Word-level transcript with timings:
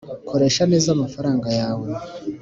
koresha 0.29 0.63
neza 0.71 0.87
amafaranga 0.91 1.47
yawe 1.59 1.87